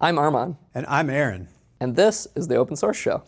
[0.00, 1.48] I'm Armon, And I'm Aaron.
[1.80, 3.22] and this is the Open Source Show.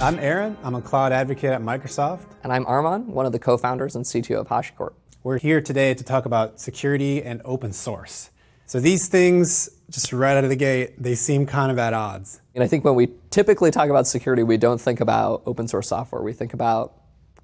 [0.00, 0.56] I'm Aaron.
[0.64, 2.26] I'm a cloud advocate at Microsoft.
[2.42, 4.92] And I'm Armon, one of the co founders and CTO of HashiCorp.
[5.22, 8.30] We're here today to talk about security and open source.
[8.66, 12.40] So these things, just right out of the gate, they seem kind of at odds.
[12.54, 15.88] And I think when we typically talk about security, we don't think about open source
[15.88, 16.20] software.
[16.20, 16.94] We think about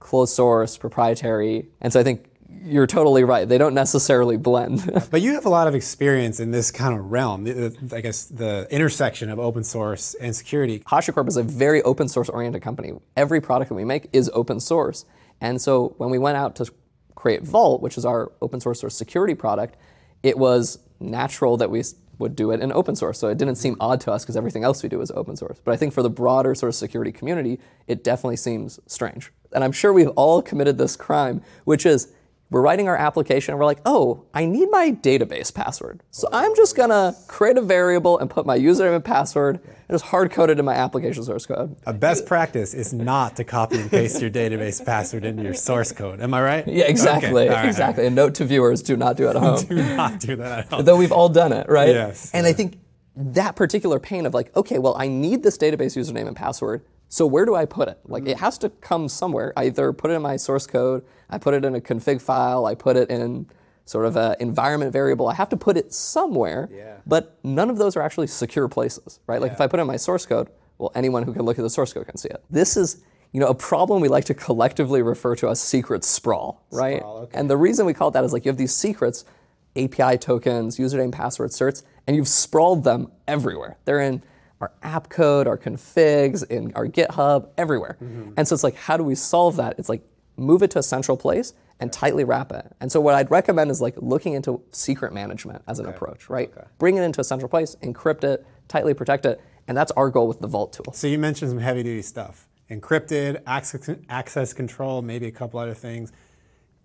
[0.00, 1.68] closed source, proprietary.
[1.80, 2.27] And so I think
[2.64, 3.48] you're totally right.
[3.48, 4.90] They don't necessarily blend.
[5.10, 7.46] But you have a lot of experience in this kind of realm,
[7.92, 10.80] I guess the intersection of open source and security.
[10.80, 12.92] HashiCorp is a very open source oriented company.
[13.16, 15.04] Every product that we make is open source.
[15.40, 16.70] And so when we went out to
[17.14, 19.76] create Vault, which is our open source or security product,
[20.22, 21.82] it was natural that we
[22.18, 23.18] would do it in open source.
[23.18, 25.60] So it didn't seem odd to us because everything else we do is open source.
[25.64, 29.32] But I think for the broader sort of security community, it definitely seems strange.
[29.52, 32.12] And I'm sure we've all committed this crime, which is
[32.50, 36.02] we're writing our application and we're like, oh, I need my database password.
[36.10, 40.06] So I'm just gonna create a variable and put my username and password and just
[40.06, 41.76] hard code it in my application source code.
[41.86, 45.92] A best practice is not to copy and paste your database password into your source
[45.92, 46.20] code.
[46.20, 46.66] Am I right?
[46.68, 47.48] Yeah, exactly.
[47.48, 48.06] Okay, right, exactly.
[48.06, 49.64] And note to viewers, do not do it at home.
[49.68, 50.82] Do not do that at all.
[50.82, 51.88] Though we've all done it, right?
[51.88, 52.78] Yes, And I think
[53.16, 56.84] that particular pain of like, okay, well, I need this database username and password.
[57.08, 57.98] So where do I put it?
[58.04, 58.44] Like, it mm-hmm.
[58.44, 59.52] has to come somewhere.
[59.56, 62.66] I either put it in my source code, I put it in a config file,
[62.66, 63.46] I put it in
[63.88, 65.28] sort of an environment variable.
[65.28, 66.68] I have to put it somewhere.
[66.70, 66.96] Yeah.
[67.06, 69.40] But none of those are actually secure places, right?
[69.40, 71.62] Like if I put it in my source code, well, anyone who can look at
[71.62, 72.44] the source code can see it.
[72.50, 76.62] This is, you know, a problem we like to collectively refer to as secret sprawl,
[76.70, 76.98] right?
[76.98, 77.38] Sprawl, okay.
[77.38, 79.24] And the reason we call it that is like you have these secrets,
[79.74, 83.78] API tokens, username, password, certs, and you've sprawled them everywhere.
[83.86, 84.22] They're in
[84.60, 87.96] our app code, our configs, in our GitHub, everywhere.
[88.02, 88.32] Mm-hmm.
[88.36, 89.78] And so it's like, how do we solve that?
[89.78, 90.02] It's like
[90.36, 92.74] move it to a central place and tightly wrap it.
[92.80, 96.52] And so what I'd recommend is like looking into secret management as an approach, right?
[96.78, 100.26] Bring it into a central place, encrypt it, tightly protect it, and that's our goal
[100.26, 100.92] with the Vault tool.
[100.92, 102.48] So you mentioned some heavy duty stuff.
[102.70, 106.12] Encrypted, access, access control, maybe a couple other things.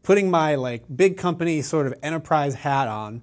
[0.04, 3.22] Putting my like big company sort of enterprise hat on,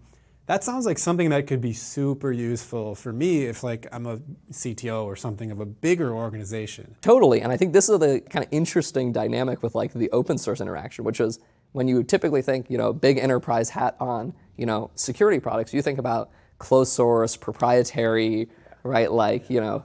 [0.50, 4.16] that sounds like something that could be super useful for me if like I'm a
[4.50, 6.96] CTO or something of a bigger organization.
[7.02, 10.38] Totally, and I think this is the kind of interesting dynamic with like the open
[10.38, 11.38] source interaction, which is
[11.70, 15.82] when you typically think, you know, big enterprise hat on, you know, security products, you
[15.82, 18.48] think about closed source, proprietary,
[18.82, 19.12] right?
[19.12, 19.84] Like, you know,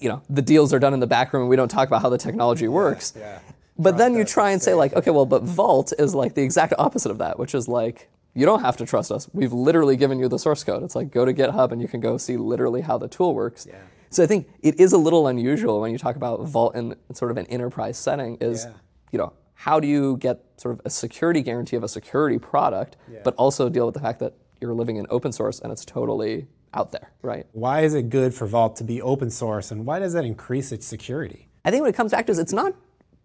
[0.00, 2.02] you know, the deals are done in the back room and we don't talk about
[2.02, 3.14] how the technology works.
[3.16, 3.38] yeah.
[3.78, 6.74] But then you try and say like, okay, well, but Vault is like the exact
[6.78, 9.28] opposite of that, which is like, you don't have to trust us.
[9.32, 10.82] We've literally given you the source code.
[10.82, 13.66] It's like go to GitHub and you can go see literally how the tool works.
[13.68, 13.76] Yeah.
[14.10, 17.30] So I think it is a little unusual when you talk about Vault in sort
[17.30, 18.72] of an enterprise setting is, Yeah.
[19.12, 22.96] you know, how do you get sort of a security guarantee of a security product,
[23.22, 26.46] but also deal with the fact that you're living in open source and it's totally
[26.74, 27.46] out there, right?
[27.52, 30.72] Why is it good for Vault to be open source and why does that increase
[30.72, 31.48] its security?
[31.64, 32.74] I think what it comes back to is it's not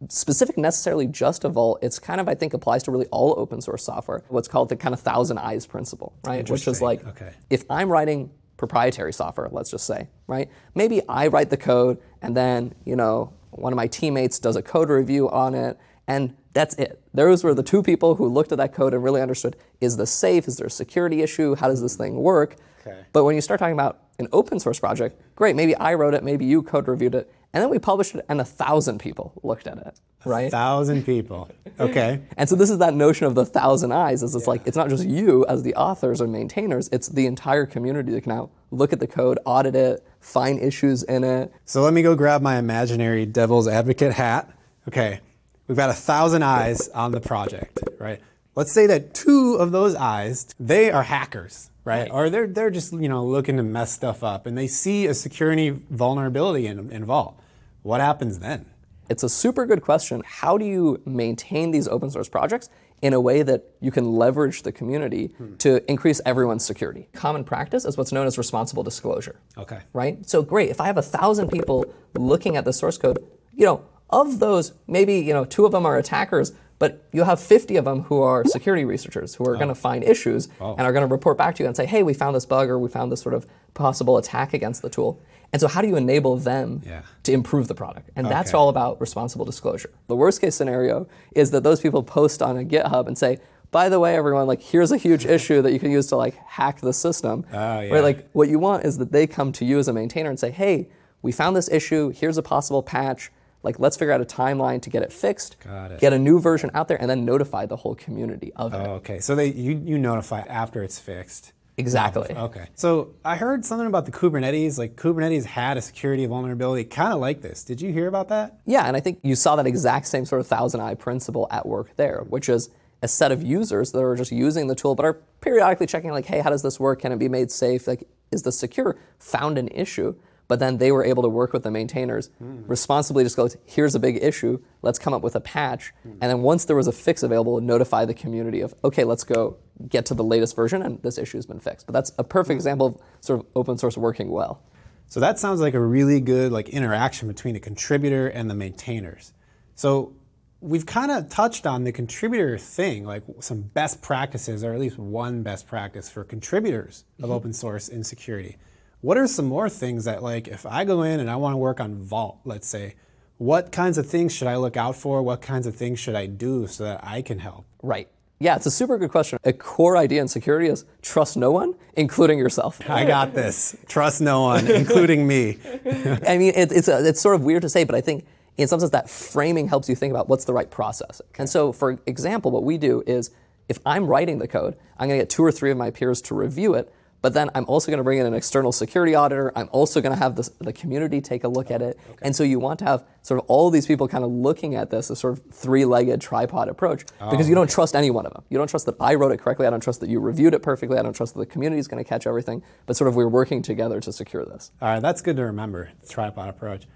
[0.07, 1.79] specific necessarily just to Vault.
[1.81, 4.23] It's kind of, I think, applies to really all open source software.
[4.29, 6.49] What's called the kind of thousand eyes principle, right?
[6.49, 7.31] Which is like, Okay.
[7.49, 10.49] if I'm writing proprietary software, let's just say, right?
[10.75, 14.61] Maybe I write the code and then, you know, one of my teammates does a
[14.61, 15.77] code review on it
[16.07, 17.01] and that's it.
[17.13, 20.11] Those were the two people who looked at that code and really understood, is this
[20.11, 20.47] safe?
[20.47, 21.55] Is there a security issue?
[21.55, 22.55] How does this thing work?
[22.85, 22.99] Okay.
[23.13, 26.23] But when you start talking about an open source project, great, maybe I wrote it,
[26.23, 29.67] maybe you code reviewed it, and then we published it and a thousand people looked
[29.67, 30.47] at it, right?
[30.47, 31.49] A Thousand people.
[31.79, 32.21] Okay.
[32.37, 34.23] And so this is that notion of the thousand eyes.
[34.23, 37.65] Is it's like it's not just you as the authors or maintainers; it's the entire
[37.65, 41.51] community that can now look at the code, audit it, find issues in it.
[41.65, 44.49] So let me go grab my imaginary devil's advocate hat.
[44.87, 45.19] Okay,
[45.67, 48.19] we've got a thousand eyes on the project, right?
[48.55, 52.09] Let's say that two of those eyes, they are hackers, right?
[52.11, 55.13] Or they're, they're just you know looking to mess stuff up, and they see a
[55.13, 57.39] security vulnerability in, in Vault.
[57.81, 58.67] What happens then?
[59.09, 60.21] It's a super good question.
[60.23, 62.69] How do you maintain these open source projects
[63.01, 65.55] in a way that you can leverage the community hmm.
[65.55, 67.09] to increase everyone's security?
[67.13, 69.39] Common practice is what's known as responsible disclosure.
[69.57, 69.79] Okay.
[69.93, 70.29] right?
[70.29, 70.69] So great.
[70.69, 73.17] If I have a thousand people looking at the source code,
[73.55, 77.39] you know, of those, maybe you know, two of them are attackers, but you have
[77.39, 80.93] 50 of them who are security researchers who are going to find issues and are
[80.93, 82.89] going to report back to you and say, hey, we found this bug or we
[82.89, 85.21] found this sort of possible attack against the tool.
[85.51, 87.01] And so, how do you enable them Yeah.
[87.23, 88.11] to improve the product?
[88.15, 89.89] And that's all about responsible disclosure.
[90.07, 93.39] The worst case scenario is that those people post on a GitHub and say,
[93.71, 96.35] by the way, everyone, like here's a huge issue that you can use to like
[96.45, 97.45] hack the system.
[97.51, 97.93] Oh, yeah.
[97.93, 98.03] Right?
[98.03, 100.51] Like what you want is that they come to you as a maintainer and say,
[100.51, 100.87] hey,
[101.23, 103.31] we found this issue, here's a possible patch.
[103.61, 105.99] Like, let's figure out a timeline to get it fixed, Got it.
[105.99, 108.77] get a new version out there, and then notify the whole community of it.
[108.77, 109.19] Oh, okay.
[109.19, 111.51] So they you, you notify after it's fixed.
[111.77, 112.35] Exactly.
[112.35, 112.67] Okay.
[112.75, 114.77] So I heard something about the Kubernetes.
[114.77, 117.63] Like Kubernetes had a security vulnerability kind of like this.
[117.63, 118.59] Did you hear about that?
[118.65, 121.65] Yeah, and I think you saw that exact same sort of thousand eye principle at
[121.65, 122.69] work there, which is
[123.01, 126.25] a set of users that are just using the tool but are periodically checking like,
[126.25, 127.01] hey, how does this work?
[127.01, 127.87] Can it be made safe?
[127.87, 128.97] Like, is this secure?
[129.19, 130.15] Found an issue.
[130.49, 132.63] But then they were able to work with the maintainers, hmm.
[132.65, 135.93] responsibly just go, here's a big issue, let's come up with a patch.
[136.03, 136.13] Hmm.
[136.13, 139.57] And then once there was a fix available, notify the community of, okay, let's go
[139.87, 141.85] get to the latest version and this issue has been fixed.
[141.85, 142.57] But that's a perfect hmm.
[142.57, 144.63] example of sort of open source working well.
[145.07, 149.33] So that sounds like a really good like interaction between a contributor and the maintainers.
[149.75, 150.15] So
[150.61, 154.97] we've kind of touched on the contributor thing, like some best practices, or at least
[154.97, 157.33] one best practice for contributors of mm-hmm.
[157.33, 158.57] open source in security.
[159.01, 161.57] What are some more things that, like, if I go in and I want to
[161.57, 162.95] work on Vault, let's say,
[163.37, 165.21] what kinds of things should I look out for?
[165.21, 167.65] What kinds of things should I do so that I can help?
[167.81, 168.09] Right.
[168.39, 169.39] Yeah, it's a super good question.
[169.45, 172.81] A core idea in security is trust no one, including yourself.
[172.89, 173.77] I got this.
[173.87, 175.57] Trust no one, including me.
[176.27, 178.25] I mean, it, it's, a, it's sort of weird to say, but I think
[178.57, 181.21] in some sense that framing helps you think about what's the right process.
[181.37, 183.31] And so, for example, what we do is
[183.69, 186.21] if I'm writing the code, I'm going to get two or three of my peers
[186.23, 189.51] to review it, but then I'm also going to bring in an external security auditor.
[189.55, 191.99] I'm also going to have this, the community take a look at it.
[192.21, 194.89] And so you want to have sort of all these people kind of looking at
[194.89, 198.33] this as sort of three-legged tripod approach because you oh, don't trust any one of
[198.33, 198.43] them.
[198.49, 199.67] You don't trust that I wrote it correctly.
[199.67, 200.97] I don't trust that you reviewed it perfectly.
[200.97, 202.63] I don't trust that the community is going to catch everything.
[202.85, 204.71] But sort of we're working together to secure this.
[204.81, 206.87] All right, that's good to remember, the tripod approach.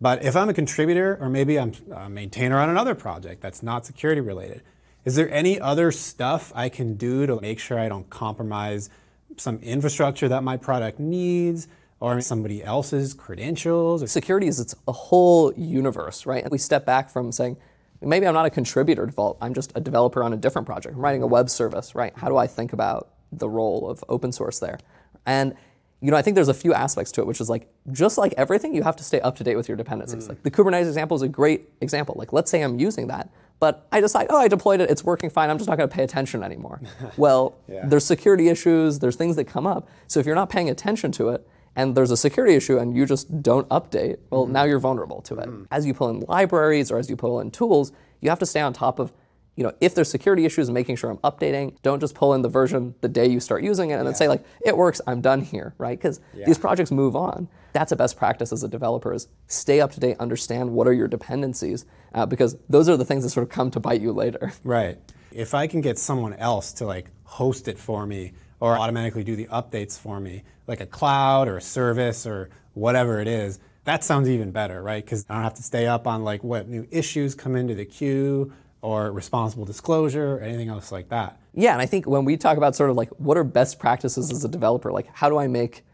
[0.00, 3.84] But if I'm a contributor or maybe I'm a maintainer on another project that's not
[3.84, 4.62] security related,
[5.04, 8.90] is there any other stuff I can do to make sure I don't compromise
[9.36, 11.68] some infrastructure that my product needs
[12.00, 14.10] or somebody else's credentials?
[14.10, 16.48] security is it's a whole universe, right?
[16.50, 17.56] We step back from saying,
[18.00, 20.94] maybe I'm not a contributor to Vault, I'm just a developer on a different project.
[20.94, 22.12] I'm writing a web service, right?
[22.16, 24.78] How do I think about the role of open source there?
[25.26, 25.54] And
[26.00, 28.32] you know, I think there's a few aspects to it, which is like just like
[28.36, 30.24] everything, you have to stay up to date with your dependencies.
[30.24, 30.28] Mm.
[30.30, 32.14] Like the Kubernetes example is a great example.
[32.18, 35.28] Like let's say I'm using that, but I decide, oh, I deployed it, it's working
[35.28, 35.50] fine.
[35.50, 36.80] I'm just not going to pay attention anymore.
[37.16, 39.88] well, there's security issues, there's things that come up.
[40.06, 43.06] So if you're not paying attention to it, and there's a security issue and you
[43.06, 44.52] just don't update, well, mm-hmm.
[44.52, 45.48] now you're vulnerable to it.
[45.48, 45.64] Mm-hmm.
[45.70, 48.60] As you pull in libraries or as you pull in tools, you have to stay
[48.60, 49.12] on top of,
[49.60, 51.76] you know, if there's security issues, making sure I'm updating.
[51.82, 54.26] Don't just pull in the version the day you start using it and then say
[54.26, 55.98] like, it works, I'm done here, right?
[55.98, 57.46] Because these projects move on.
[57.74, 60.94] That's a best practice as a developer is stay up to date, understand what are
[60.94, 61.84] your dependencies,
[62.14, 64.50] uh, because those are the things that sort of come to bite you later.
[64.64, 64.98] Right.
[65.30, 69.36] If I can get someone else to like host it for me or automatically do
[69.36, 74.04] the updates for me, like a cloud or a service or whatever it is, that
[74.04, 75.04] sounds even better, right?
[75.04, 77.84] Because I don't have to stay up on like what new issues come into the
[77.84, 78.52] queue
[78.82, 81.38] or responsible disclosure or anything else like that.
[81.54, 84.30] Yeah, and I think when we talk about sort of like what are best practices
[84.30, 85.84] as a developer, like how do I make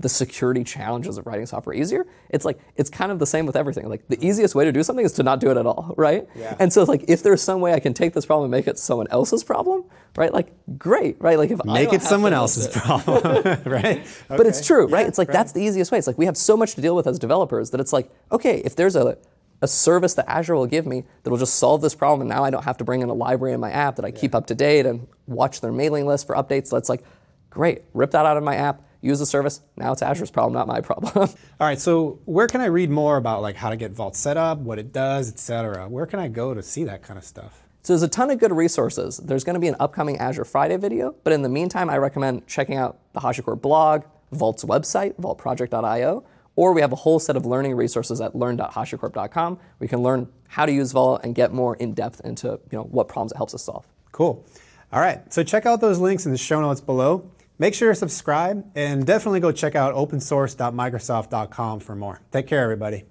[0.00, 2.04] the security challenges of writing software easier?
[2.30, 3.88] It's like it's kind of the same with everything.
[3.88, 6.26] Like the easiest way to do something is to not do it at all, right?
[6.34, 6.56] Yeah.
[6.58, 8.66] And so it's like if there's some way I can take this problem and make
[8.66, 9.84] it someone else's problem,
[10.16, 10.32] right?
[10.32, 11.38] Like great, right?
[11.38, 14.04] Like if I Make it someone else's it- problem, right?
[14.28, 15.02] But it's true, right?
[15.02, 15.98] Yeah, it's like that's the easiest way.
[15.98, 18.56] It's like we have so much to deal with as developers that it's like, okay,
[18.64, 19.18] if there's a,
[19.62, 22.50] a service that Azure will give me that'll just solve this problem, and now I
[22.50, 24.54] don't have to bring in a library in my app that I keep up to
[24.54, 26.68] date and watch their mailing list for updates.
[26.68, 27.04] That's like,
[27.48, 29.60] great, rip that out of my app, use the service.
[29.76, 31.12] Now it's Azure's problem, not my problem.
[31.60, 34.36] All right, so where can I read more about like how to get Vault set
[34.36, 35.88] up, what it does, et cetera?
[35.88, 37.62] Where can I go to see that kind of stuff?
[37.84, 39.18] So there's a ton of good resources.
[39.18, 42.46] There's going to be an upcoming Azure Friday video, but in the meantime, I recommend
[42.46, 46.24] checking out the HashiCorp blog, Vault's website, vaultproject.io,
[46.56, 50.28] or we have a whole set of learning resources at learn.hashicorp.com where you can learn
[50.48, 53.36] how to use Vault and get more in depth into you know what problems it
[53.36, 53.86] helps us solve.
[54.12, 54.44] Cool.
[54.92, 57.30] All right, so check out those links in the show notes below.
[57.58, 62.20] Make sure to subscribe and definitely go check out opensource.microsoft.com for more.
[62.30, 63.04] Take care, everybody.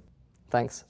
[0.50, 0.84] Thanks.